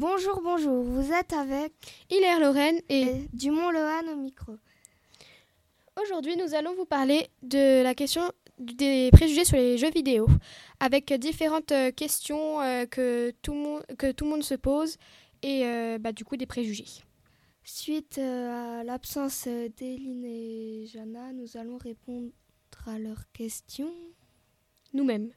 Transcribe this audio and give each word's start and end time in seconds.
Bonjour, 0.00 0.40
bonjour, 0.44 0.84
vous 0.84 1.12
êtes 1.12 1.32
avec 1.32 1.72
Hilaire 2.08 2.38
Lorraine 2.38 2.80
et 2.88 3.00
et 3.00 3.28
Dumont 3.32 3.72
Lohan 3.72 4.12
au 4.12 4.14
micro. 4.14 4.52
aujourd'hui 6.00 6.36
nous 6.36 6.54
allons 6.54 6.72
vous 6.76 6.84
parler 6.84 7.26
de 7.42 7.82
la 7.82 7.96
question 7.96 8.22
des 8.60 9.10
préjugés 9.10 9.44
sur 9.44 9.56
les 9.56 9.76
jeux 9.76 9.90
vidéo 9.90 10.28
avec 10.78 11.12
différentes 11.14 11.72
euh, 11.72 11.90
questions 11.90 12.60
euh, 12.60 12.86
que, 12.86 13.32
tout 13.42 13.54
le 13.54 13.58
monde, 13.58 13.82
que 13.98 14.12
tout 14.12 14.24
le 14.26 14.30
monde 14.30 14.44
se 14.44 14.54
pose 14.54 14.98
et 15.42 15.66
euh, 15.66 15.98
bah, 15.98 16.12
du 16.12 16.24
coup 16.24 16.36
des 16.36 16.46
préjugés. 16.46 17.02
Suite 17.64 18.18
euh, 18.18 18.80
à 18.80 18.84
l'absence 18.84 19.48
d'Eline 19.48 20.24
et 20.24 20.86
Jana, 20.86 21.32
nous 21.32 21.56
allons 21.56 21.76
répondre 21.76 22.30
à 22.86 23.00
leurs 23.00 23.24
questions. 23.32 23.92
Nous-mêmes. 24.94 25.32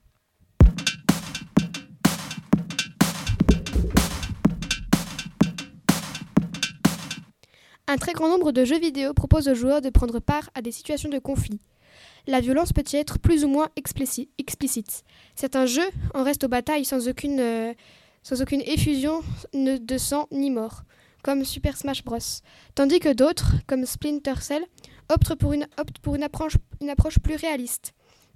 Un 7.91 7.97
très 7.97 8.13
grand 8.13 8.29
nombre 8.29 8.53
de 8.53 8.63
jeux 8.63 8.79
vidéo 8.79 9.13
proposent 9.13 9.49
aux 9.49 9.53
joueurs 9.53 9.81
de 9.81 9.89
prendre 9.89 10.21
part 10.21 10.49
à 10.55 10.61
des 10.61 10.71
situations 10.71 11.09
de 11.09 11.19
conflit. 11.19 11.59
La 12.25 12.39
violence 12.39 12.71
peut 12.71 12.85
y 12.93 12.95
être 12.95 13.19
plus 13.19 13.43
ou 13.43 13.49
moins 13.49 13.67
explicite. 13.75 15.03
Certains 15.35 15.65
jeux 15.65 15.89
en 16.13 16.23
restent 16.23 16.45
aux 16.45 16.47
batailles 16.47 16.85
sans 16.85 17.09
aucune, 17.09 17.41
euh, 17.41 17.73
effusion 18.65 19.19
de 19.53 19.97
sang 19.97 20.29
ni 20.31 20.51
mort, 20.51 20.83
comme 21.21 21.43
Super 21.43 21.75
Smash 21.75 22.05
Bros. 22.05 22.17
Tandis 22.75 23.01
que 23.01 23.11
d'autres, 23.11 23.55
comme 23.67 23.85
Splinter 23.85 24.39
Cell, 24.39 24.63
optent 25.09 25.35
pour 25.35 25.51
une, 25.51 25.67
optent 25.77 25.99
pour 25.99 26.15
une 26.15 26.23
approche, 26.23 26.53
une 26.79 26.89
approche 26.89 27.19
plus 27.19 27.35
réaliste. 27.35 27.91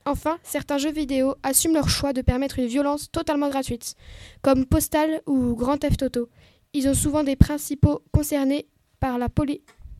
Enfin, 0.06 0.38
certains 0.44 0.80
jeux 0.80 0.92
vidéo 0.92 1.36
assument 1.44 1.76
leur 1.76 1.88
choix 1.88 2.12
de 2.12 2.22
permettre 2.22 2.60
une 2.60 2.68
violence 2.68 3.10
totalement 3.10 3.48
gratuite, 3.48 3.96
comme 4.42 4.66
Postal 4.66 5.22
ou 5.26 5.56
Grand 5.56 5.78
Theft 5.78 6.04
Auto. 6.04 6.28
Ils 6.74 6.90
ont 6.90 6.94
souvent 6.94 7.24
des 7.24 7.38
principaux 7.38 8.02
concernés 8.12 8.68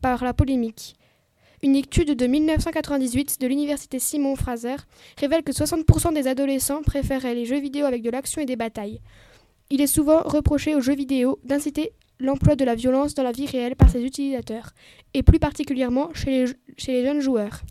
par 0.00 0.24
la, 0.24 0.32
polémique. 0.32 0.96
Une 1.62 1.76
étude 1.76 2.16
de 2.16 2.26
1998 2.26 3.40
de 3.40 3.46
l'université 3.46 4.00
Simon 4.00 4.34
Fraser 4.34 4.76
révèle 5.16 5.44
que 5.44 5.52
60% 5.52 6.12
des 6.12 6.26
adolescents 6.26 6.82
préféraient 6.82 7.34
les 7.34 7.44
jeux 7.44 7.60
vidéo 7.60 7.86
avec 7.86 8.02
de 8.02 8.10
l'action 8.10 8.42
et 8.42 8.46
des 8.46 8.56
batailles. 8.56 9.00
Il 9.70 9.80
est 9.80 9.86
souvent 9.86 10.22
reproché 10.22 10.74
aux 10.74 10.80
jeux 10.80 10.96
vidéo 10.96 11.38
d'inciter 11.44 11.92
l'emploi 12.18 12.56
de 12.56 12.64
la 12.64 12.74
violence 12.74 13.14
dans 13.14 13.22
la 13.22 13.30
vie 13.30 13.46
réelle 13.46 13.76
par 13.76 13.90
ses 13.90 14.02
utilisateurs, 14.02 14.72
et 15.14 15.22
plus 15.22 15.38
particulièrement 15.38 16.12
chez 16.12 16.30
les, 16.30 16.52
chez 16.76 16.92
les 16.92 17.04
jeunes 17.04 17.20
joueurs. 17.20 17.62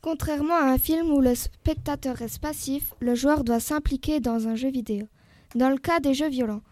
Contrairement 0.00 0.54
à 0.54 0.70
un 0.70 0.78
film 0.78 1.10
où 1.10 1.20
le 1.20 1.34
spectateur 1.34 2.14
reste 2.14 2.38
passif, 2.38 2.94
le 3.00 3.16
joueur 3.16 3.42
doit 3.42 3.60
s'impliquer 3.60 4.20
dans 4.20 4.46
un 4.46 4.54
jeu 4.54 4.70
vidéo. 4.70 5.06
Dans 5.56 5.70
le 5.70 5.78
cas 5.78 5.98
des 5.98 6.14
jeux 6.14 6.28
violents, 6.28 6.62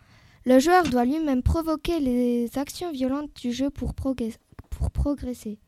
le 0.45 0.59
joueur 0.59 0.85
doit 0.85 1.05
lui-même 1.05 1.43
provoquer 1.43 2.01
les 2.01 2.51
actions 2.59 2.93
violentes 2.93 3.35
du 3.41 3.53
jeu 3.53 3.71
pour, 3.71 3.93
progre- 3.93 4.37
pour 4.71 4.91
progresser. 4.91 5.59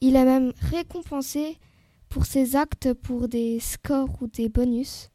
Il 0.00 0.16
est 0.16 0.24
même 0.24 0.52
récompensé 0.60 1.58
pour 2.08 2.24
ses 2.24 2.56
actes 2.56 2.92
pour 2.94 3.28
des 3.28 3.60
scores 3.60 4.16
ou 4.22 4.26
des 4.28 4.48
bonus. 4.48 5.10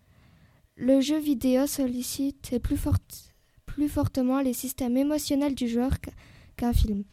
Le 0.75 1.01
jeu 1.01 1.17
vidéo 1.17 1.65
sollicite 1.67 2.59
plus, 2.59 2.77
forte- 2.77 3.33
plus 3.65 3.89
fortement 3.89 4.41
les 4.41 4.53
systèmes 4.53 4.97
émotionnels 4.97 5.55
du 5.55 5.67
joueur 5.67 5.99
qu- 5.99 6.11
qu'un 6.57 6.73
film. 6.73 7.03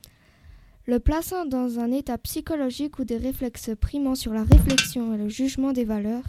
Le 0.86 0.98
plaçant 0.98 1.46
dans 1.46 1.78
un 1.78 1.92
état 1.92 2.18
psychologique 2.18 2.98
ou 2.98 3.04
des 3.04 3.16
réflexes 3.16 3.70
primant 3.80 4.14
sur 4.14 4.32
la 4.32 4.42
réflexion 4.42 5.14
et 5.14 5.18
le 5.18 5.28
jugement 5.28 5.72
des 5.72 5.84
valeurs, 5.84 6.24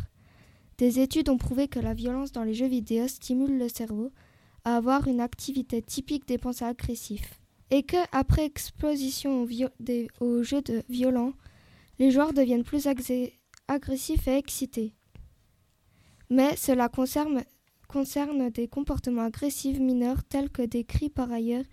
des 0.77 0.99
études 0.99 1.29
ont 1.29 1.37
prouvé 1.37 1.67
que 1.67 1.79
la 1.79 1.93
violence 1.93 2.31
dans 2.31 2.43
les 2.43 2.53
jeux 2.53 2.67
vidéo 2.67 3.07
stimule 3.07 3.57
le 3.57 3.69
cerveau 3.69 4.11
à 4.65 4.77
avoir 4.77 5.07
une 5.07 5.19
activité 5.19 5.81
typique 5.81 6.27
des 6.27 6.37
pensées 6.37 6.65
agressives 6.65 7.27
et 7.69 7.83
que 7.83 7.97
après 8.11 8.45
exposition 8.45 9.43
aux, 9.43 9.47
des- 9.79 10.07
jeux 10.43 10.61
de 10.61 10.83
violents, 10.89 11.33
les 11.99 12.11
joueurs 12.11 12.33
deviennent 12.33 12.63
plus 12.63 12.87
agressifs 12.87 14.27
et 14.27 14.37
excités. 14.37 14.93
Mais 16.29 16.55
cela 16.55 16.89
concerne, 16.89 17.43
des 18.51 18.67
comportements 18.67 19.23
agressifs 19.23 19.79
mineurs 19.79 20.23
tels 20.23 20.49
que 20.49 20.61
décrits 20.61 21.09
par 21.09 21.31
ailleurs 21.31 21.65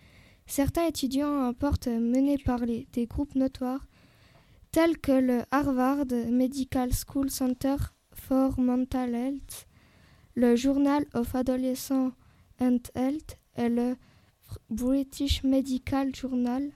Certains 0.47 0.87
étudiants 0.87 1.43
importent 1.45 1.89
menés 1.89 2.39
par 2.39 2.61
des 2.65 3.07
groupes 3.07 3.35
notoires 3.35 3.87
tels 4.73 4.99
que 4.99 5.13
le 5.13 5.43
Harvard 5.51 6.07
Medical 6.31 6.91
School 6.93 7.31
Center 7.31 7.77
for 8.15 8.59
Mental 8.59 9.15
Health, 9.15 9.67
le 10.35 10.57
Journal 10.57 11.05
of 11.15 11.35
Adolescent 11.35 12.13
and 12.61 12.79
Health 12.95 13.37
et 13.57 13.69
le 13.69 13.97
British 14.71 15.43
Medical 15.43 16.15
Journal 16.15 16.71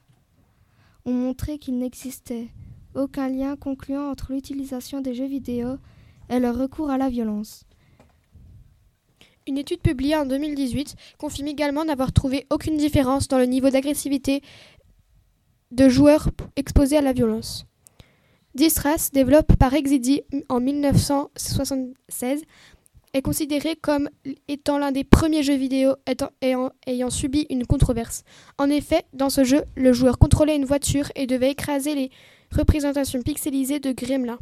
ont 1.05 1.13
montré 1.13 1.59
qu'il 1.59 1.79
n'existait 1.79 2.49
aucun 2.95 3.29
lien 3.29 3.57
concluant 3.57 4.11
entre 4.11 4.33
l'utilisation 4.33 5.01
des 5.01 5.15
jeux 5.15 5.27
vidéo 5.27 5.79
et 6.29 6.39
le 6.39 6.51
recours 6.51 6.91
à 6.91 6.99
la 6.99 7.09
violence. 7.09 7.65
Une 9.47 9.59
étude 9.59 9.81
publiée 9.81 10.17
en 10.17 10.25
2018 10.25 10.95
confirme 11.19 11.49
également 11.49 11.85
n'avoir 11.85 12.13
trouvé 12.13 12.47
aucune 12.51 12.77
différence 12.77 13.27
dans 13.27 13.39
le 13.39 13.47
niveau 13.47 13.71
d'agressivité 13.71 14.41
de 15.73 15.89
joueurs 15.89 16.31
exposés 16.55 16.99
à 16.99 17.01
la 17.01 17.13
violence. 17.13 17.67
Distress, 18.55 19.11
développé 19.11 19.57
par 19.57 19.73
Exidi 19.75 20.23
en 20.49 20.61
1976, 20.61 22.43
est 23.15 23.23
considéré 23.23 23.77
comme 23.77 24.09
étant 24.49 24.79
l'un 24.79 24.93
des 24.93 25.05
premiers 25.05 25.43
jeux 25.43 25.57
vidéo 25.57 25.95
ayant, 26.41 26.71
ayant 26.87 27.11
subi 27.11 27.47
une 27.51 27.67
controverse. 27.67 28.25
En 28.59 28.71
effet, 28.71 29.05
dans 29.13 29.31
ce 29.31 29.45
jeu, 29.45 29.63
le 29.77 29.93
joueur 29.93 30.19
contrôlait 30.19 30.57
une 30.57 30.65
voiture 30.65 31.11
et 31.15 31.27
devait 31.27 31.51
écraser 31.51 31.95
les 31.95 32.11
représentations 32.51 33.23
pixelisées 33.23 33.81
de 33.81 33.93
Gremlin. 33.93 34.39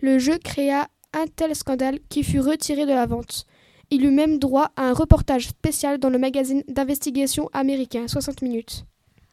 Le 0.00 0.18
jeu 0.18 0.38
créa 0.38 0.88
un 1.14 1.26
tel 1.26 1.54
scandale 1.54 1.98
qui 2.08 2.22
fut 2.24 2.40
retiré 2.40 2.86
de 2.86 2.92
la 2.92 3.06
vente. 3.06 3.46
Il 3.90 4.04
eut 4.04 4.10
même 4.10 4.38
droit 4.38 4.70
à 4.76 4.88
un 4.88 4.94
reportage 4.94 5.48
spécial 5.48 5.98
dans 5.98 6.08
le 6.08 6.18
magazine 6.18 6.62
d'investigation 6.68 7.48
américain 7.52 8.08
60 8.08 8.42
minutes. 8.42 8.84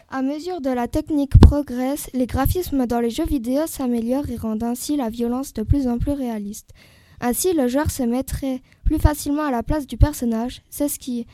À 0.10 0.22
mesure 0.22 0.60
de 0.60 0.70
la 0.70 0.88
technique 0.88 1.40
progresse, 1.40 2.10
les 2.14 2.26
graphismes 2.26 2.86
dans 2.88 3.00
les 3.00 3.10
jeux 3.10 3.26
vidéo 3.26 3.68
s'améliorent 3.68 4.30
et 4.30 4.38
rendent 4.38 4.64
ainsi 4.64 4.98
la 4.98 5.10
violence 5.10 5.54
de 5.54 5.64
plus 5.64 5.88
en 5.88 5.98
plus 5.98 6.14
réaliste. 6.14 6.74
Ainsi, 7.22 7.54
le 7.54 7.68
joueur 7.68 7.92
se 7.92 8.04
mettrait 8.04 8.62
plus 8.84 9.00
facilement 9.00 9.44
à 9.44 9.52
la 9.52 9.64
place 9.64 9.88
du 9.88 9.98
personnage. 9.98 10.62
C'est 10.70 10.88
ce 10.88 11.00
qui 11.00 11.28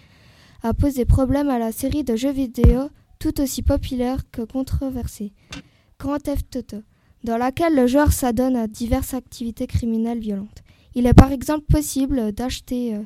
a 0.64 0.74
posé 0.74 1.06
problème 1.06 1.50
à 1.50 1.60
la 1.60 1.72
série 1.72 2.04
de 2.04 2.16
jeux 2.16 2.32
vidéo 2.32 2.90
tout 3.20 3.40
aussi 3.42 3.62
populaire 3.62 4.30
que 4.32 4.42
controversée, 4.42 5.32
Grand 6.00 6.20
Theft 6.20 6.56
Auto, 6.56 6.78
dans 7.24 7.38
laquelle 7.38 7.76
le 7.76 7.88
joueur 7.88 8.12
s'adonne 8.12 8.56
à 8.56 8.68
diverses 8.68 9.14
activités 9.14 9.68
criminelles 9.68 10.20
violentes. 10.20 10.64
Il 10.96 11.06
est 11.08 11.14
par 11.14 11.32
exemple 11.32 11.66
possible 11.66 12.32
d'acheter 12.32 12.96
euh, 12.96 13.02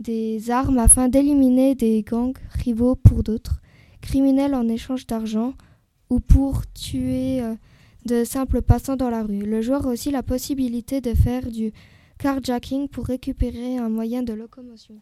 des 0.00 0.50
armes 0.50 0.78
afin 0.78 1.08
d'éliminer 1.08 1.74
des 1.74 2.02
gangs 2.02 2.38
rivaux 2.50 2.94
pour 2.94 3.22
d'autres 3.22 3.60
criminels 4.00 4.54
en 4.54 4.68
échange 4.68 5.06
d'argent 5.06 5.54
ou 6.10 6.20
pour 6.20 6.62
tuer 6.72 7.42
euh, 7.42 7.54
de 8.06 8.24
simples 8.24 8.62
passants 8.62 8.96
dans 8.96 9.10
la 9.10 9.22
rue. 9.22 9.40
Le 9.40 9.60
joueur 9.60 9.86
a 9.86 9.90
aussi 9.90 10.10
la 10.10 10.22
possibilité 10.22 11.00
de 11.00 11.14
faire 11.14 11.50
du 11.50 11.72
carjacking 12.18 12.88
pour 12.88 13.06
récupérer 13.06 13.78
un 13.78 13.88
moyen 13.88 14.22
de 14.22 14.32
locomotion. 14.32 15.00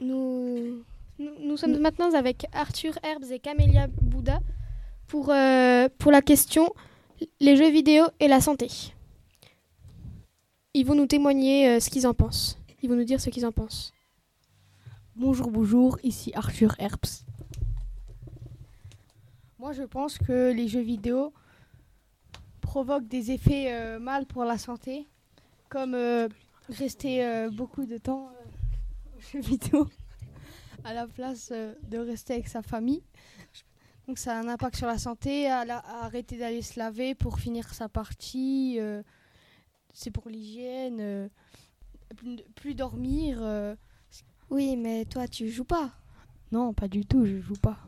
Nous, 0.00 0.84
nous, 1.18 1.30
nous 1.40 1.56
sommes 1.56 1.78
maintenant 1.80 2.12
avec 2.14 2.46
Arthur 2.52 2.98
Herbs 3.02 3.32
et 3.32 3.38
Camélia 3.38 3.86
Bouddha 3.88 4.40
pour, 5.06 5.30
euh, 5.30 5.88
pour 5.98 6.12
la 6.12 6.20
question 6.20 6.72
les 7.40 7.56
jeux 7.56 7.70
vidéo 7.70 8.04
et 8.20 8.28
la 8.28 8.40
santé. 8.40 8.68
Ils 10.74 10.84
vont 10.84 10.94
nous 10.94 11.06
témoigner 11.06 11.70
euh, 11.70 11.80
ce 11.80 11.88
qu'ils 11.88 12.06
en 12.06 12.12
pensent. 12.12 12.58
Ils 12.82 12.90
vont 12.90 12.96
nous 12.96 13.04
dire 13.04 13.20
ce 13.20 13.30
qu'ils 13.30 13.46
en 13.46 13.52
pensent. 13.52 13.92
Bonjour, 15.14 15.50
bonjour, 15.50 15.98
ici 16.02 16.30
Arthur 16.34 16.74
Herbs. 16.78 17.24
Moi, 19.58 19.72
je 19.72 19.84
pense 19.84 20.18
que 20.18 20.52
les 20.52 20.68
jeux 20.68 20.82
vidéo 20.82 21.32
provoquent 22.76 23.08
des 23.08 23.30
effets 23.30 23.72
euh, 23.72 23.98
mal 23.98 24.26
pour 24.26 24.44
la 24.44 24.58
santé, 24.58 25.08
comme 25.70 25.94
euh, 25.94 26.28
rester 26.68 27.24
euh, 27.24 27.48
beaucoup 27.50 27.86
de 27.86 27.96
temps 27.96 28.28
aux 29.16 29.20
jeux 29.32 29.40
vidéo 29.40 29.88
à 30.84 30.92
la 30.92 31.06
place 31.06 31.50
de 31.52 31.96
rester 31.96 32.34
avec 32.34 32.48
sa 32.48 32.60
famille. 32.60 33.02
Donc 34.06 34.18
ça 34.18 34.36
a 34.36 34.40
un 34.42 34.48
impact 34.48 34.76
sur 34.76 34.86
la 34.86 34.98
santé, 34.98 35.46
à, 35.50 35.64
la- 35.64 35.78
à 35.78 36.04
arrêter 36.04 36.36
d'aller 36.36 36.60
se 36.60 36.78
laver 36.78 37.14
pour 37.14 37.40
finir 37.40 37.66
sa 37.72 37.88
partie, 37.88 38.78
c'est 39.94 40.10
pour 40.10 40.28
l'hygiène, 40.28 41.30
plus, 42.14 42.36
plus 42.56 42.74
dormir. 42.74 43.40
Oui, 44.50 44.76
mais 44.76 45.06
toi, 45.06 45.26
tu 45.26 45.48
joues 45.48 45.64
pas? 45.64 45.92
non, 46.52 46.74
pas 46.74 46.88
du 46.88 47.06
tout, 47.06 47.24
je 47.24 47.40
joue 47.40 47.56
pas. 47.56 47.78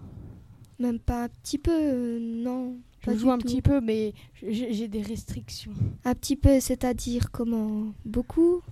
Même 0.79 0.99
pas 0.99 1.25
un 1.25 1.29
petit 1.29 1.58
peu, 1.58 1.73
euh, 1.79 2.19
non. 2.19 2.79
Je 3.14 3.19
joue 3.19 3.26
du 3.26 3.32
un 3.32 3.38
tout. 3.38 3.46
petit 3.46 3.62
peu, 3.62 3.81
mais 3.81 4.12
j'ai 4.43 4.88
des 4.88 5.02
restrictions. 5.02 5.72
Un 6.05 6.14
petit 6.14 6.37
peu, 6.37 6.60
c'est-à-dire 6.60 7.31
comment? 7.31 7.93
Beaucoup? 8.05 8.62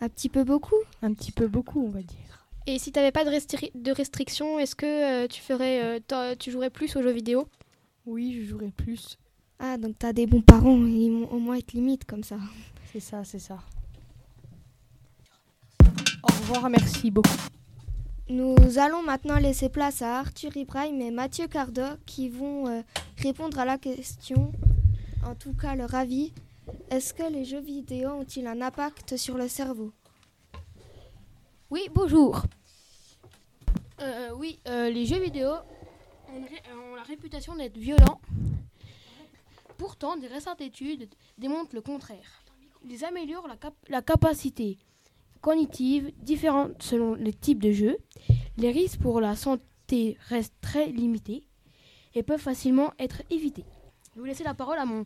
Un 0.00 0.08
petit 0.08 0.28
peu 0.28 0.44
beaucoup? 0.44 0.76
Un 1.02 1.12
petit 1.12 1.32
peu 1.32 1.46
beaucoup, 1.46 1.84
on 1.84 1.90
va 1.90 2.02
dire. 2.02 2.46
Et 2.66 2.78
si 2.78 2.92
t'avais 2.92 3.12
pas 3.12 3.24
de, 3.24 3.30
restri- 3.30 3.70
de 3.74 3.90
restrictions, 3.92 4.58
est-ce 4.58 4.74
que 4.74 5.24
euh, 5.24 5.26
tu 5.26 5.40
ferais, 5.40 6.00
euh, 6.12 6.34
tu 6.38 6.50
jouerais 6.50 6.70
plus 6.70 6.94
aux 6.96 7.02
jeux 7.02 7.10
vidéo? 7.12 7.48
Oui, 8.06 8.32
je 8.34 8.48
jouerai 8.48 8.70
plus. 8.70 9.18
Ah, 9.58 9.76
donc 9.76 9.96
t'as 9.98 10.12
des 10.12 10.26
bons 10.26 10.40
parents, 10.40 10.76
ils 10.86 11.10
vont 11.10 11.30
au 11.30 11.38
moins 11.38 11.56
être 11.56 11.72
limites 11.72 12.04
comme 12.06 12.22
ça. 12.22 12.38
C'est 12.92 13.00
ça, 13.00 13.24
c'est 13.24 13.38
ça. 13.38 13.58
Au 16.22 16.32
revoir, 16.40 16.70
merci 16.70 17.10
beaucoup. 17.10 17.28
Nous 18.30 18.78
allons 18.78 19.02
maintenant 19.02 19.38
laisser 19.38 19.68
place 19.68 20.02
à 20.02 20.20
Arthur 20.20 20.56
Ibrahim 20.56 21.00
et 21.00 21.10
Mathieu 21.10 21.48
Cardo 21.48 21.82
qui 22.06 22.28
vont 22.28 22.68
euh, 22.68 22.82
répondre 23.16 23.58
à 23.58 23.64
la 23.64 23.76
question, 23.76 24.52
en 25.26 25.34
tout 25.34 25.52
cas 25.52 25.74
leur 25.74 25.96
avis. 25.96 26.32
Est-ce 26.90 27.12
que 27.12 27.24
les 27.24 27.44
jeux 27.44 27.58
vidéo 27.60 28.10
ont-ils 28.10 28.46
un 28.46 28.62
impact 28.62 29.16
sur 29.16 29.36
le 29.36 29.48
cerveau? 29.48 29.92
Oui, 31.70 31.88
bonjour. 31.92 32.44
Euh, 34.00 34.30
oui, 34.36 34.60
euh, 34.68 34.90
les 34.90 35.06
jeux 35.06 35.18
vidéo 35.18 35.50
ont, 36.32 36.94
la 36.94 37.02
réputation 37.02 37.56
d'être 37.56 37.78
violents. 37.78 38.20
Pourtant, 39.76 40.16
des 40.16 40.28
récentes 40.28 40.60
études 40.60 41.08
démontrent 41.36 41.74
le 41.74 41.80
contraire. 41.80 42.44
Ils 42.88 43.04
améliorent 43.04 43.48
la, 43.48 43.56
cap- 43.56 43.74
la 43.88 44.02
capacité 44.02 44.78
cognitive 45.40 46.12
différente 46.22 46.82
selon 46.82 47.14
les 47.14 47.32
types 47.32 47.62
de 47.62 47.72
jeux. 47.72 47.98
Les 48.56 48.70
risques 48.70 49.00
pour 49.00 49.20
la 49.20 49.36
santé 49.36 50.16
restent 50.28 50.60
très 50.60 50.86
limités 50.86 51.44
et 52.14 52.22
peuvent 52.22 52.40
facilement 52.40 52.92
être 52.98 53.22
évités. 53.30 53.64
Je 54.10 54.16
vais 54.16 54.20
vous 54.20 54.26
laisser 54.26 54.44
la 54.44 54.54
parole 54.54 54.78
à 54.78 54.84
mon 54.84 55.04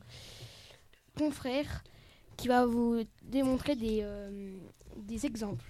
confrère 1.16 1.84
qui 2.36 2.48
va 2.48 2.66
vous 2.66 3.02
démontrer 3.22 3.76
des, 3.76 4.00
euh, 4.02 4.56
des 4.96 5.26
exemples. 5.26 5.64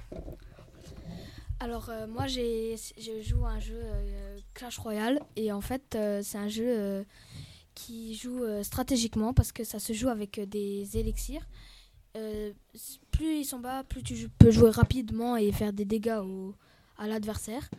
Alors 1.61 1.89
euh, 1.89 2.07
moi 2.07 2.27
je 2.27 2.77
joue 3.23 3.47
un 3.47 3.61
jeu 3.61 3.81
euh, 3.83 4.39
Clash 4.55 4.79
Royale 4.79 5.21
et 5.37 5.53
en 5.53 5.61
fait 5.61 5.95
euh, 5.95 6.21
c'est 6.23 6.39
un 6.39 6.49
jeu 6.49 7.07
qui 7.75 8.15
joue 8.15 8.45
stratégiquement 8.63 9.33
parce 9.33 9.51
que 9.51 9.65
ça 9.65 9.79
se 9.79 9.93
joue 9.93 10.09
avec 10.09 10.39
des 10.41 10.97
élixirs. 10.97 11.47
Plus 13.15 13.39
ils 13.39 13.45
sont 13.45 13.61
bas, 13.61 13.85
plus 13.85 14.03
tu 14.03 14.29
peux 14.29 14.51
jouer 14.51 14.71
rapidement 14.71 15.37
et 15.37 15.53
faire 15.53 15.73
des 15.73 15.85
dégâts 15.85 16.21
à 16.99 17.07
l'adversaire. 17.07 17.71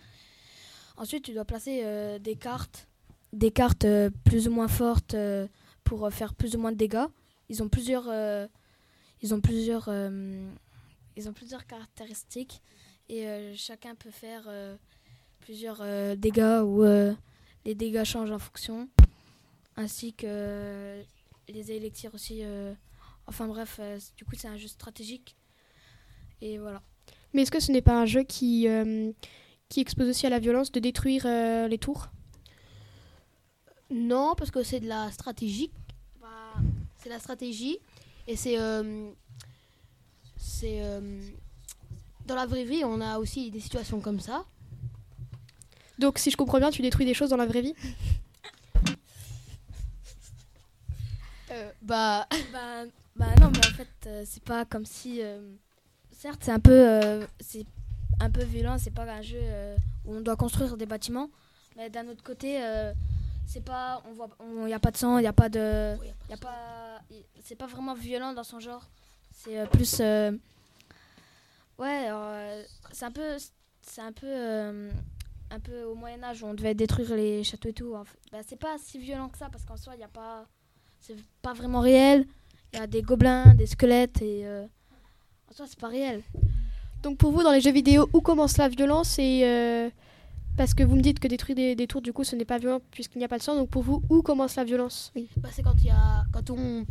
Ensuite 0.98 1.26
tu 1.26 1.34
dois 1.34 1.46
placer 1.46 1.82
euh, 1.84 2.20
des 2.20 2.36
cartes, 2.36 2.88
des 3.34 3.52
cartes 3.52 3.84
euh, 3.84 4.10
plus 4.24 4.48
ou 4.48 4.52
moins 4.52 4.70
fortes 4.70 5.14
euh, 5.14 5.48
pour 5.84 6.10
faire 6.12 6.34
plus 6.34 6.56
ou 6.56 6.60
moins 6.60 6.72
de 6.72 6.78
dégâts. 6.78 7.06
Ils 7.50 7.62
ont 7.62 7.68
plusieurs, 7.68 8.10
plusieurs, 9.44 11.68
caractéristiques 11.68 12.62
et 13.10 13.54
chacun 13.56 13.94
peut 13.94 14.10
faire 14.10 14.50
plusieurs 15.42 15.84
dégâts 16.18 16.62
ou 16.64 16.84
euh, 16.84 17.14
les 17.66 17.76
dégâts 17.76 18.04
changent 18.04 18.32
en 18.32 18.40
fonction 18.40 18.90
ainsi 19.78 20.14
que 20.14 21.04
les 21.48 21.72
élixirs 21.72 22.16
aussi 22.16 22.42
enfin 23.28 23.48
bref 23.48 23.78
euh, 23.80 24.00
du 24.18 24.26
coup 24.26 24.36
c'est 24.38 24.48
un 24.48 24.58
jeu 24.58 24.68
stratégique 24.68 25.36
et 26.42 26.58
voilà 26.58 26.82
Mais 27.34 27.42
est-ce 27.42 27.52
que 27.52 27.60
ce 27.60 27.72
n'est 27.72 27.82
pas 27.82 28.00
un 28.00 28.06
jeu 28.06 28.24
qui, 28.24 28.68
euh, 28.68 29.12
qui 29.70 29.82
expose 29.82 30.08
aussi 30.10 30.26
à 30.26 30.30
la 30.30 30.40
violence 30.40 30.72
de 30.72 30.80
détruire 30.80 31.26
euh, 31.26 31.68
les 31.68 31.78
tours? 31.78 32.08
Non, 33.90 34.36
parce 34.38 34.52
que 34.52 34.64
c'est 34.64 34.80
de 34.80 34.88
la 34.88 35.12
stratégie. 35.12 35.70
Bah, 36.22 36.54
c'est 36.98 37.10
la 37.10 37.20
stratégie. 37.20 37.78
Et 38.28 38.36
c'est. 38.36 38.58
euh, 38.58 39.12
c'est. 40.38 40.82
euh, 40.82 41.22
dans 42.26 42.36
la 42.36 42.46
vraie 42.46 42.64
vie, 42.64 42.84
on 42.84 43.02
a 43.02 43.20
aussi 43.20 43.52
des 43.52 43.60
situations 43.60 44.00
comme 44.02 44.20
ça. 44.20 44.46
Donc 46.00 46.18
si 46.20 46.32
je 46.32 46.38
comprends 46.38 46.60
bien, 46.60 46.72
tu 46.72 46.82
détruis 46.82 47.06
des 47.06 47.14
choses 47.14 47.30
dans 47.30 47.38
la 47.38 47.46
vraie 47.46 47.62
vie? 47.62 47.76
Euh, 51.52 51.72
bah. 51.82 52.28
bah, 52.52 52.86
bah 53.16 53.28
non 53.40 53.50
mais 53.50 53.66
en 53.66 53.74
fait 53.76 53.88
euh, 54.08 54.24
c'est 54.26 54.44
pas 54.44 54.66
comme 54.66 54.86
si 54.86 55.22
euh, 55.22 55.40
certes 56.12 56.42
c'est 56.44 56.52
un 56.52 56.60
peu 56.60 56.72
euh, 56.72 57.26
c'est 57.40 57.66
un 58.20 58.30
peu 58.30 58.44
violent 58.44 58.78
c'est 58.78 58.94
pas 58.94 59.04
un 59.04 59.22
jeu 59.22 59.40
où 60.06 60.16
on 60.16 60.22
doit 60.22 60.36
construire 60.36 60.76
des 60.78 60.86
bâtiments 60.86 61.30
mais 61.78 61.90
d'un 61.90 62.08
autre 62.08 62.24
côté 62.24 62.60
c'est 63.46 63.64
pas 63.64 64.02
on 64.10 64.14
voit 64.14 64.30
il 64.64 64.70
y 64.70 64.74
a 64.74 64.80
pas 64.80 64.92
de 64.92 64.98
sang 64.98 65.18
il 65.18 65.24
y 65.24 65.28
a 65.28 65.34
pas 65.34 65.50
de 65.50 65.96
y 66.30 66.34
a 66.34 66.38
pas 66.38 67.02
c'est 67.42 67.56
pas 67.56 67.68
vraiment 67.68 67.94
violent 67.94 68.34
dans 68.34 68.44
son 68.44 68.60
genre. 68.60 68.90
C'est 69.32 69.70
plus 69.70 70.00
ouais 71.78 72.10
c'est 72.92 73.06
un 73.06 73.12
peu 73.12 73.38
c'est 73.82 74.02
un 74.02 74.12
peu 74.12 74.34
un 75.52 75.60
peu 75.60 75.84
au 75.84 75.96
Moyen 75.96 76.24
Âge 76.24 76.42
où 76.42 76.48
on 76.48 76.54
devait 76.54 76.74
détruire 76.74 77.16
les 77.16 77.44
châteaux 77.44 77.70
et 77.70 77.74
tout 77.74 77.94
en 77.96 78.04
fait. 78.04 78.18
bah, 78.32 78.40
c'est 78.48 78.60
pas 78.60 78.78
si 78.78 78.98
violent 78.98 79.30
que 79.30 79.38
ça 79.38 79.50
parce 79.50 79.64
qu'en 79.66 79.78
soi 79.78 79.94
il 79.96 80.00
y 80.00 80.04
a 80.04 80.08
pas 80.08 80.46
c'est 81.00 81.18
pas 81.42 81.54
vraiment 81.54 81.82
réel 81.82 82.26
il 82.76 82.80
y 82.80 82.84
a 82.84 82.88
des 82.88 83.02
gobelins 83.02 83.54
des 83.56 83.66
squelettes 83.66 84.22
et 84.22 84.46
euh, 84.46 84.66
en 85.50 85.54
soi 85.54 85.66
c'est 85.68 85.80
pas 85.80 85.88
réel 85.88 86.22
Donc 87.04 87.18
pour 87.18 87.32
vous, 87.32 87.44
dans 87.44 87.52
les 87.52 87.62
jeux 87.62 87.72
vidéo, 87.72 88.10
où 88.14 88.22
commence 88.22 88.58
la 88.58 88.68
violence 88.68 89.18
et 89.20 89.42
euh, 89.44 89.90
parce 90.58 90.74
que 90.74 90.84
vous 90.84 90.96
me 90.96 91.02
dites 91.02 91.20
que 91.20 91.28
détruire 91.28 91.56
des, 91.56 91.76
des 91.76 91.88
tours, 91.88 92.02
du 92.02 92.14
coup, 92.14 92.24
ce 92.24 92.36
n'est 92.36 92.46
pas 92.46 92.58
violent 92.58 92.82
puisqu'il 92.92 93.20
n'y 93.20 93.26
a 93.26 93.28
pas 93.28 93.38
de 93.38 93.44
sang. 93.44 93.56
Donc 93.56 93.70
pour 93.70 93.84
vous, 93.84 94.02
où 94.10 94.22
commence 94.22 94.56
la 94.56 94.64
violence? 94.64 95.12
Bah, 95.38 95.50
c'est 95.52 95.64
quand 95.64 95.76
il 95.80 95.88
y 95.88 95.90
a 95.92 96.24
quand 96.34 96.50
on 96.50 96.86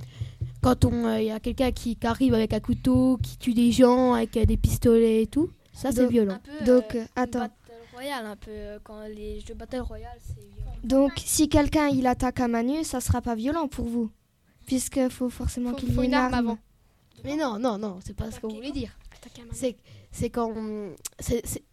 quand 0.63 0.85
on 0.85 1.05
euh, 1.05 1.21
il 1.21 1.27
y 1.27 1.31
a 1.31 1.41
quelqu'un 1.41 1.73
qui, 1.73 1.97
qui 1.97 2.07
arrive 2.07 2.35
avec 2.35 2.53
un 2.53 2.61
couteau, 2.61 3.19
qui 3.23 3.37
tue 3.39 3.55
des 3.55 3.73
gens 3.73 4.15
avec 4.15 4.37
euh, 4.37 4.45
des 4.45 4.57
pistolets 4.57 5.23
et 5.23 5.27
tout. 5.27 5.51
Ça 5.73 5.91
c'est 5.93 6.07
violent. 6.07 6.39
peu 6.59 6.65
Donc, 6.65 6.97
attends. 7.17 7.41
battle 7.41 7.63
royale 7.93 8.27
un 8.27 8.37
peu 8.37 8.79
quand 8.85 9.01
les 9.09 9.41
jeux 9.41 9.55
battle 9.55 9.81
royale 9.81 10.19
c'est 10.21 10.41
violent 10.55 10.77
Donc 10.85 11.13
si 11.17 11.49
quelqu'un 11.49 11.89
il 11.89 12.07
attaque 12.07 12.41
à 12.41 12.47
main 12.47 12.63
nue, 12.63 12.85
ça 12.85 13.01
sera 13.01 13.21
pas 13.21 13.35
violent 13.35 13.67
pour 13.67 13.87
vous 13.87 14.09
Puisque 14.67 15.09
faut 15.09 15.29
forcément 15.29 15.73
qu'il 15.75 15.91
y 15.91 15.93
faut 15.93 16.03
ait 16.03 16.07
une 16.07 16.15
arme 16.15 16.35
arme. 16.35 16.47
avant. 16.49 16.59
Mais 17.25 17.37
non, 17.37 17.59
non, 17.59 17.79
non, 17.79 17.99
c'est 18.05 18.15
pas 18.17 18.31
ce 18.31 18.41
qu'on 18.41 18.49
voulait 18.49 18.73
dire. 18.73 18.97
C'est 19.53 19.77
c'est 20.11 20.31
quand 20.31 20.53
c'est 21.19 21.47
c'est- 21.47 21.65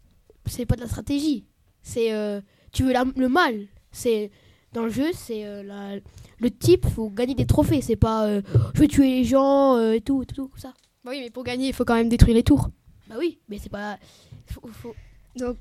c'est 0.45 0.65
pas 0.65 0.75
de 0.75 0.81
la 0.81 0.88
stratégie. 0.88 1.45
C'est 1.81 2.13
euh, 2.13 2.41
tu 2.71 2.83
veux 2.83 2.93
la- 2.93 3.05
le 3.15 3.27
mal. 3.29 3.67
C'est 3.91 4.31
dans 4.73 4.83
le 4.85 4.89
jeu, 4.91 5.11
c'est 5.13 5.45
euh, 5.45 5.61
la- 5.63 5.99
le 6.39 6.49
type 6.51 6.85
faut 6.88 7.09
gagner 7.09 7.35
des 7.35 7.45
trophées, 7.45 7.81
c'est 7.81 7.95
pas 7.97 8.25
euh, 8.27 8.42
je 8.73 8.80
vais 8.80 8.87
tuer 8.87 9.07
les 9.19 9.23
gens 9.25 9.75
euh, 9.75 9.94
et 9.94 10.01
tout, 10.01 10.23
tout, 10.25 10.33
tout 10.47 10.51
ça. 10.57 10.73
Bah 11.04 11.11
oui, 11.11 11.19
mais 11.21 11.30
pour 11.30 11.44
gagner, 11.44 11.68
il 11.68 11.73
faut 11.73 11.83
quand 11.85 11.95
même 11.95 12.09
détruire 12.09 12.35
les 12.35 12.44
tours. 12.44 12.69
Bah 13.09 13.16
oui, 13.19 13.39
mais 13.49 13.57
c'est 13.57 13.69
pas 13.69 13.97
faut- 14.47 14.68
faut- 14.71 14.95
Donc, 15.35 15.57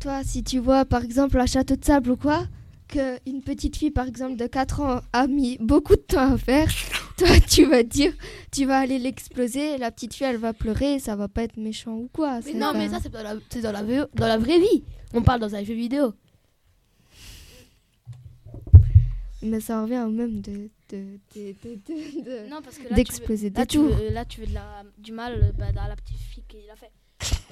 toi, 0.00 0.22
si 0.22 0.42
tu 0.44 0.58
vois 0.58 0.84
par 0.84 1.02
exemple 1.02 1.38
un 1.40 1.46
château 1.46 1.74
de 1.76 1.84
sable 1.84 2.10
ou 2.12 2.16
quoi, 2.16 2.46
que 2.88 3.18
une 3.28 3.42
petite 3.42 3.76
fille 3.76 3.90
par 3.90 4.06
exemple 4.06 4.36
de 4.36 4.46
4 4.46 4.80
ans 4.80 5.00
a 5.12 5.26
mis 5.26 5.56
beaucoup 5.58 5.96
de 5.96 6.00
temps 6.02 6.32
à 6.34 6.38
faire, 6.38 6.68
toi 7.16 7.28
tu 7.48 7.64
vas 7.64 7.82
dire, 7.82 8.12
tu 8.52 8.64
vas 8.64 8.78
aller 8.78 8.98
l'exploser, 8.98 9.78
la 9.78 9.90
petite 9.90 10.14
fille 10.14 10.26
elle 10.26 10.36
va 10.36 10.52
pleurer, 10.52 10.98
ça 10.98 11.16
va 11.16 11.28
pas 11.28 11.42
être 11.42 11.56
méchant 11.56 11.94
ou 11.96 12.08
quoi. 12.12 12.40
Mais 12.44 12.54
non, 12.54 12.72
pas- 12.72 12.78
mais 12.78 12.88
ça 12.88 12.98
c'est 13.02 13.08
dans 13.12 13.22
la 13.22 13.34
c'est 13.50 13.60
dans 13.62 13.72
la 13.72 13.82
dans 13.82 14.26
la 14.26 14.38
vraie 14.38 14.58
vie. 14.58 14.84
On 15.14 15.22
parle 15.22 15.40
dans 15.40 15.54
un 15.54 15.64
jeu 15.64 15.74
vidéo. 15.74 16.12
Mais 19.42 19.60
ça 19.60 19.82
revient 19.82 20.02
au 20.06 20.10
même 20.10 20.40
de, 20.40 20.70
de, 20.90 21.18
de, 21.34 21.54
de- 21.62 21.74
de- 21.86 22.24
de- 22.24 22.48
non 22.50 22.60
parce 22.62 22.78
que 22.78 22.88
là 22.88 22.94
tu 23.04 23.12
veux, 23.22 23.50
là, 23.54 23.66
tu 23.66 23.78
veux, 23.78 24.10
là 24.10 24.24
tu 24.24 24.40
veux 24.40 24.46
de 24.46 24.54
la, 24.54 24.82
du 24.98 25.12
mal 25.12 25.52
bah, 25.58 25.70
dans 25.72 25.86
la 25.86 25.94
petite 25.96 26.16
fille 26.18 26.42
qui 26.48 26.56
l'a 26.66 26.74
fait 26.74 26.90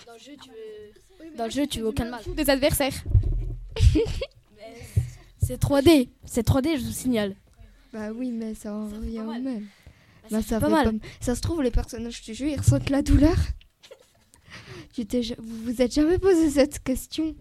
dans 0.07 0.15
le 0.15 0.19
jeu 0.19 0.33
tu 0.43 0.51
veux 0.51 1.37
dans 1.37 1.45
le 1.45 1.51
jeu 1.51 1.67
tu 1.67 1.81
veux 1.81 1.89
aucun 1.89 2.07
mal 2.11 2.21
Des 2.35 2.51
adversaires. 2.51 2.95
C'est 5.47 5.61
3D, 5.61 6.09
c'est 6.25 6.47
3D, 6.47 6.79
je 6.79 6.85
vous 6.85 6.93
signale. 6.93 7.35
Bah 7.93 8.11
oui, 8.15 8.31
mais 8.33 8.55
ça 8.55 8.73
en 8.75 8.89
revient 8.89 9.21
au 9.21 9.25
même. 9.33 9.45
Bah, 10.23 10.29
Bah, 10.31 10.43
ça 10.43 10.59
pas 10.59 10.69
mal 10.69 10.99
pas- 10.99 11.07
Ça 11.21 11.35
se 11.35 11.41
trouve, 11.41 11.63
les 11.63 11.71
personnages, 11.71 12.19
je 12.23 12.25
te 12.25 12.33
jure, 12.33 12.49
ils 12.49 12.59
ressentent 12.59 12.91
la 12.91 13.03
douleur. 13.03 13.37
Tu 14.95 15.05
vous 15.39 15.65
vous 15.65 15.83
êtes 15.83 15.93
jamais 15.93 16.19
posé 16.19 16.49
cette 16.51 16.79
question 16.83 17.35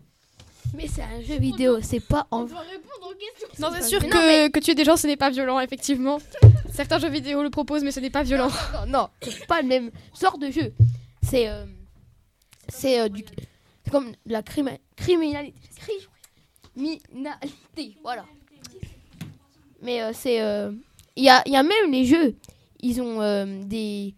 Mais 0.74 0.88
c'est 0.88 1.03
un 1.03 1.22
jeu 1.22 1.38
vidéo, 1.38 1.79
c'est 1.81 2.00
pas 2.00 2.27
en 2.31 2.41
Non, 2.41 2.48
C'est 2.48 3.55
c'est 3.57 3.62
pas 3.62 3.81
sûr 3.83 4.00
Mais 4.01 4.10
que, 4.10 4.15
non, 4.15 4.22
mais- 4.25 4.50
que 4.50 4.60
tuer 4.60 4.74
des 4.75 4.83
gens, 4.83 4.98
ce 4.98 5.05
n'est 5.07 5.17
pas 5.17 5.29
violent, 5.29 5.60
effectivement. 5.60 6.17
Certains 6.74 6.98
jeux 6.98 7.10
vidéo 7.12 7.43
le 7.43 7.51
proposent, 7.51 7.83
mais 7.83 7.91
ce 7.91 8.00
n'est 8.00 8.10
pas 8.10 8.24
violent. 8.24 8.50
Non, 8.74 8.86
non, 8.88 9.07
c'est 9.22 9.45
pas 9.45 9.62
le 9.62 9.67
même 9.67 9.91
sort 10.13 10.39
de 10.39 10.50
jeu. 10.50 10.74
C'est 11.22 11.48
euh, 11.48 11.65
c'est 12.69 13.00
euh, 13.00 13.07
du 13.10 13.24
c'est 13.86 13.91
comme 13.91 14.12
de 14.12 14.31
la 14.33 14.41
crima- 14.41 14.79
criminalité. 14.95 15.53
Criminalité, 16.75 17.98
voilà. 18.01 18.25
Mais 19.82 20.01
euh, 20.01 20.12
c'est 20.13 20.42
euh, 20.42 20.72
il 21.15 21.24
y 21.24 21.30
a 21.30 21.44
y 21.48 21.56
a 21.56 21.63
même 21.63 21.92
les 21.92 22.06
jeux, 22.06 22.36
ils 22.82 23.01
ont 23.01 23.22
euh, 23.22 23.63
des 23.63 24.13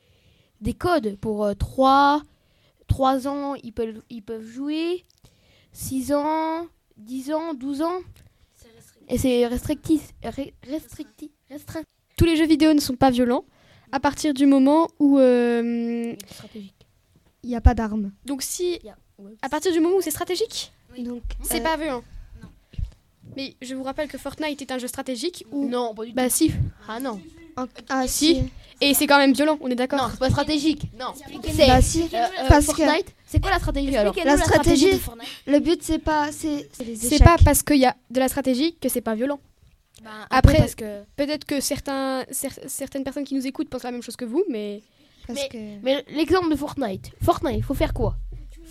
des 0.62 0.74
codes 0.74 1.18
pour 1.18 1.48
3 1.58 2.22
3 2.88 3.28
ans, 3.28 3.56
ils 3.56 3.74
peuvent 3.74 4.02
ils 4.10 4.22
peuvent 4.22 4.46
jouer 4.46 5.04
6 5.74 6.14
ans, 6.14 6.68
10 6.98 7.32
ans, 7.34 7.54
12 7.54 7.82
ans 7.82 8.00
et 9.08 9.18
c'est 9.20 9.46
restrictif 9.46 10.14
ré- 10.24 10.54
restrictif 10.68 11.30
restreint 11.50 11.84
Tous 12.18 12.26
les 12.26 12.36
jeux 12.36 12.48
vidéo 12.48 12.74
ne 12.74 12.80
sont 12.80 12.96
pas 12.96 13.12
violents 13.12 13.46
à 13.92 14.00
partir 14.00 14.34
du 14.34 14.46
moment 14.48 14.88
où 15.00 15.20
euh, 15.20 16.16
il 17.44 17.50
n'y 17.50 17.56
a 17.56 17.62
pas 17.62 17.76
d'armes. 17.76 18.12
Donc 18.26 18.42
si, 18.42 18.80
ouais. 19.20 19.34
à 19.44 19.50
partir 19.50 19.72
du 19.72 19.80
moment 19.80 19.98
où 19.98 20.02
c'est 20.02 20.10
stratégique, 20.12 20.72
Oui. 20.94 21.04
Donc, 21.04 21.22
c'est 21.44 21.60
euh, 21.60 21.64
pas 21.64 21.78
violent. 21.78 22.04
Mais 23.36 23.56
je 23.62 23.75
vous 23.75 23.84
rappelle 23.84 24.08
que 24.08 24.18
Fortnite 24.18 24.62
est 24.62 24.72
un 24.72 24.77
jeu 24.77 24.88
stratégique 24.88 25.46
où... 25.51 25.68
Non, 25.68 25.94
pas 25.94 26.04
du 26.06 26.12
tout. 26.12 26.15
Bah 26.15 26.30
si. 26.30 26.51
Ah 26.88 27.00
non. 27.00 27.20
en- 27.58 27.65
ah, 27.89 28.08
Si. 28.08 28.44
Et 28.82 28.94
c'est 28.94 29.08
quand 29.08 29.18
même 29.18 29.32
violent, 29.34 29.58
on 29.62 29.68
est 29.68 29.70
Non, 29.70 29.75
d'accord 29.75 30.10
c'est 30.12 30.20
pas 30.20 30.30
stratégique. 30.30 30.84
Non. 31.00 31.13
Bah, 31.68 31.82
si. 31.82 32.04
Euh, 32.04 32.08
Parce 32.50 32.68
que- 32.68 32.74
Fortnite, 32.84 33.15
c'est 33.25 33.42
quoi 33.42 33.51
la 33.51 33.60
stratégie 33.60 33.96
alors 33.96 34.13
La 34.25 34.38
stratégie- 34.38 34.92
de. 34.96 35.00
Le 35.51 35.60
but, 35.60 35.82
c'est 35.82 36.00
pas. 36.00 36.30
C'est 36.34 36.70
c'est 36.74 36.96
C'est 36.96 37.24
pas 37.24 37.38
parce 37.46 37.63
qu'il 37.63 37.77
y 37.77 37.86
a 37.86 37.96
de 38.10 38.20
la 38.20 38.27
stratégie 38.27 38.75
que 38.75 38.89
c'est 38.89 39.00
pas 39.01 39.15
violent. 39.15 39.39
Un 40.06 40.27
Après- 40.30 40.58
parce 40.58 40.75
que 40.75 41.04
Peut-être 41.15 41.46
que 41.46 41.62
certains, 41.62 42.24
cer- 42.32 42.68
certaines 42.68 43.04
personnes 43.06 43.24
qui 43.24 43.34
nous 43.34 43.48
écoutent 43.48 43.70
pensent 43.70 43.84
la 43.84 43.92
même 43.92 44.04
chose 44.04 44.18
que 44.18 44.25
vous, 44.25 44.44
mais... 44.50 44.84
Parce 45.25 45.39
Mais- 45.39 45.48
que. 45.50 45.58
Mais 45.84 46.04
l'exemple 46.10 46.50
de 46.51 46.56
Fortnite. 46.58 47.12
Fortnite, 47.24 47.63
faut 47.63 47.74
faire 47.74 47.94
quoi? 47.94 48.18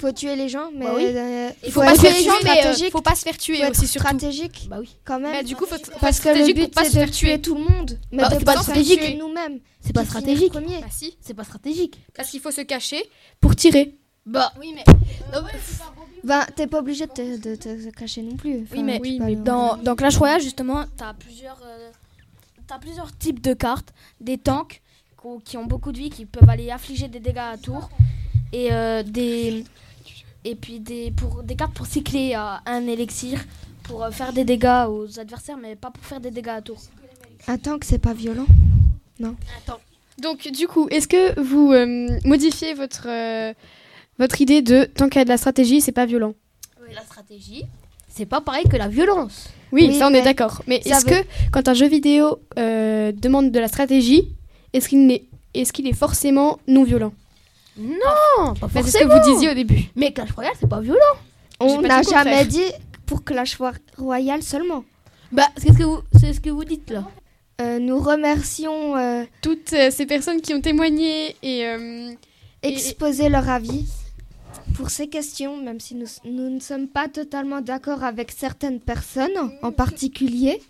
Faut 0.04 0.12
tuer 0.12 0.36
les 0.36 0.48
gens, 0.48 0.70
mais. 0.74 0.84
Bah 0.84 0.92
oui. 0.96 1.04
euh, 1.06 1.50
Il 1.64 1.72
faut 1.72 1.80
faut, 1.80 1.86
pas 1.86 1.94
se 1.94 2.00
faire 2.02 2.14
tuer, 2.14 2.30
mais 2.44 2.66
euh, 2.66 2.90
faut 2.90 3.00
pas 3.00 3.14
se 3.14 3.22
faire 3.22 3.38
tuer 3.38 3.62
faut 3.64 3.70
aussi 3.70 3.86
surtout. 3.86 4.06
stratégique, 4.08 4.66
Bah 4.68 4.76
oui. 4.80 4.90
quand 5.04 5.18
même. 5.18 5.32
Bah, 5.32 5.42
du 5.42 5.56
coup, 5.56 5.64
faut, 5.66 5.76
faut 5.76 5.92
parce 6.00 6.20
que 6.20 6.28
le 6.28 6.34
stratégique 6.34 6.56
pour 6.56 6.64
but, 6.66 6.74
pas 6.74 6.84
se 6.84 6.90
c'est 6.90 6.96
de 6.96 7.00
faire 7.04 7.10
tuer. 7.10 7.28
tuer 7.28 7.40
tout 7.40 7.54
le 7.54 7.60
monde. 7.62 7.98
Mais 8.12 8.18
Bah, 8.22 8.28
de 8.28 8.34
c'est 8.38 8.44
pas 8.44 8.54
pas 8.54 8.62
stratégique. 8.62 9.18
nous-mêmes. 9.18 9.60
C'est 9.80 9.92
pas 9.94 10.04
stratégique. 10.04 10.52
premier. 10.52 10.80
Bah 10.80 10.86
si, 10.90 11.16
C'est 11.20 11.34
pas 11.34 11.44
stratégique. 11.44 11.98
parce 12.14 12.28
qu'il 12.30 12.40
faut 12.40 12.50
se 12.50 12.60
cacher 12.60 13.02
pour 13.40 13.56
tirer. 13.56 13.94
Bah 14.26 14.52
oui 14.60 14.74
mais 14.74 14.84
Ben, 16.22 16.46
t'es 16.56 16.66
pas 16.66 16.78
obligé 16.80 17.06
de 17.06 17.12
te, 17.12 17.36
de 17.38 17.54
te 17.56 17.90
cacher 17.90 18.22
non 18.22 18.36
plus. 18.36 18.62
Enfin, 18.62 18.76
Oui, 18.76 18.82
mais- 18.82 18.98
oui, 19.02 19.18
mais 19.20 19.36
dans, 19.36 19.76
dans 19.76 19.94
Clash 19.94 20.16
Royale 20.16 20.40
justement 20.40 20.84
t'as 20.96 21.12
plusieurs 21.12 21.60
euh, 21.64 21.90
t'as 22.66 22.78
plusieurs 22.78 23.14
types 23.18 23.40
de 23.42 23.52
cartes 23.52 23.92
des 24.20 24.38
tanks 24.38 24.80
qui 25.44 25.56
ont 25.58 25.64
beaucoup 25.66 25.92
de 25.92 25.98
vie 25.98 26.10
qui 26.10 26.24
peuvent 26.26 26.48
aller 26.48 26.70
affliger 26.70 27.08
des 27.08 27.20
dégâts 27.20 27.38
à 27.38 27.56
tour 27.58 27.88
et 28.52 28.72
euh, 28.72 29.02
des 29.02 29.64
et 30.44 30.54
puis 30.54 30.80
des 30.80 31.10
pour 31.10 31.42
des 31.42 31.56
cartes 31.56 31.74
pour 31.74 31.86
cycler 31.86 32.34
à 32.34 32.60
un 32.66 32.86
élixir 32.86 33.38
pour 33.84 34.02
euh, 34.04 34.10
faire 34.10 34.32
des 34.32 34.44
dégâts 34.44 34.86
aux 34.88 35.18
adversaires 35.18 35.56
mais 35.60 35.76
pas 35.76 35.90
pour 35.90 36.04
faire 36.04 36.20
des 36.20 36.30
dégâts 36.30 36.48
à 36.48 36.62
tour 36.62 36.78
Un 37.46 37.58
tank, 37.58 37.84
c'est 37.84 37.98
pas 37.98 38.14
violent. 38.14 38.46
Donc 40.18 40.48
du 40.52 40.68
coup, 40.68 40.88
est-ce 40.90 41.08
que 41.08 41.38
vous 41.40 41.72
euh, 41.72 42.18
modifiez 42.24 42.74
votre, 42.74 43.06
euh, 43.08 43.52
votre 44.18 44.40
idée 44.40 44.62
de 44.62 44.84
tant 44.84 45.08
qu'il 45.08 45.18
y 45.18 45.22
a 45.22 45.24
de 45.24 45.28
la 45.30 45.36
stratégie, 45.36 45.80
c'est 45.80 45.92
pas 45.92 46.06
violent? 46.06 46.34
La 46.94 47.02
stratégie, 47.02 47.64
c'est 48.08 48.26
pas 48.26 48.40
pareil 48.40 48.64
que 48.70 48.76
la 48.76 48.88
violence. 48.88 49.48
Oui, 49.72 49.88
Oui, 49.88 49.98
ça 49.98 50.06
on 50.08 50.14
est 50.14 50.22
d'accord. 50.22 50.62
Mais 50.68 50.76
est-ce 50.84 51.04
veut- 51.06 51.10
que 51.22 51.26
quand 51.50 51.66
un 51.68 51.74
jeu 51.74 51.88
vidéo 51.88 52.38
euh, 52.58 53.10
demande 53.12 53.50
de 53.50 53.58
la 53.58 53.66
stratégie, 53.68 54.28
est-ce 54.72 54.88
qu'il 54.88 55.10
est, 55.10 55.24
est, 55.54 55.70
qu'il 55.72 55.86
est 55.88 55.92
forcément 55.94 56.58
non 56.68 56.84
violent? 56.84 57.12
Non, 57.76 58.54
pas 58.54 58.68
C'est 58.72 58.82
ce 58.90 58.98
que 58.98 59.04
vous 59.04 59.32
disiez 59.34 59.50
au 59.50 59.54
début. 59.54 59.84
Mais 59.96 60.12
Clash 60.12 60.30
Royale, 60.32 60.54
c'est 60.60 60.68
pas 60.68 60.80
violent. 60.80 60.98
On 61.60 61.80
n'a 61.82 62.02
jamais 62.02 62.44
dit 62.44 62.70
pour 63.06 63.24
Clash 63.24 63.58
Royale 63.98 64.42
seulement. 64.42 64.84
Bah, 65.32 65.48
c'est 65.56 65.72
ce 65.72 65.78
que 65.78 65.82
vous, 65.84 66.00
c'est 66.20 66.32
ce 66.32 66.40
que 66.40 66.50
vous 66.50 66.64
dites 66.64 66.90
là. 66.90 67.04
Euh, 67.60 67.78
nous 67.78 67.98
remercions 67.98 68.96
euh, 68.96 69.24
Toutes 69.42 69.72
euh, 69.72 69.90
ces 69.90 70.06
personnes 70.06 70.40
qui 70.40 70.54
ont 70.54 70.60
témoigné 70.60 71.36
et... 71.42 71.66
euh, 71.66 72.10
Et- 72.62 72.68
exposer 72.68 73.28
leur 73.28 73.48
avis 73.48 73.86
pour 74.76 74.90
ces 74.90 75.08
questions, 75.08 75.56
même 75.62 75.78
si 75.78 75.94
nous, 75.94 76.06
nous 76.24 76.50
ne 76.50 76.58
sommes 76.60 76.88
pas 76.88 77.08
totalement 77.08 77.60
d'accord 77.60 78.02
avec 78.02 78.32
certaines 78.32 78.80
personnes 78.80 79.52
en 79.62 79.70
particulier. 79.70 80.60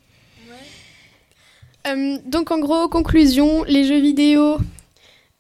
Euh, 1.86 2.18
donc 2.26 2.50
en 2.50 2.58
gros, 2.58 2.88
conclusion, 2.88 3.62
les 3.64 3.84
jeux 3.84 4.00
vidéo, 4.00 4.56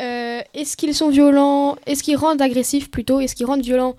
euh, 0.02 0.40
est-ce 0.54 0.76
qu'ils 0.76 0.94
sont 0.94 1.08
violents? 1.10 1.76
Est-ce 1.86 2.02
qu'ils 2.02 2.16
rendent 2.16 2.42
agressifs 2.42 2.90
plutôt? 2.90 3.20
Est-ce 3.20 3.34
qu'ils 3.34 3.46
rendent 3.46 3.62
violents? 3.62 3.96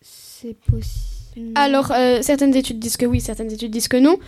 C'est 0.00 0.56
possible. 0.70 1.52
Alors 1.54 1.92
euh, 1.92 2.18
certaines 2.20 2.54
études 2.54 2.78
disent 2.78 2.98
que 2.98 3.06
oui, 3.06 3.20
certaines 3.20 3.50
études 3.50 3.70
disent 3.70 3.88
que 3.88 3.96
non. 3.96 4.18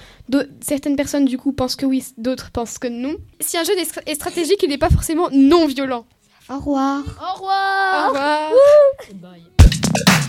Certaines 0.62 0.96
personnes 0.96 1.26
du 1.26 1.36
coup 1.36 1.52
pensent 1.52 1.76
que 1.76 1.84
oui, 1.84 2.02
d'autres 2.16 2.50
pensent 2.50 2.78
que 2.78 2.88
non. 2.88 3.16
Si 3.40 3.58
un 3.58 3.64
jeu 3.64 3.76
est, 3.78 3.84
stra- 3.90 4.02
est 4.06 4.14
stratégique, 4.14 4.62
il 4.62 4.70
n'est 4.70 4.78
pas 4.78 4.88
forcément 4.90 5.28
non 5.30 5.66
violent. 5.66 6.06
Au 6.48 6.56
revoir. 6.58 7.00
Au 7.00 7.34
revoir. 7.34 8.04
Au 8.04 8.08
revoir. 8.08 8.50
Bye. 9.14 10.23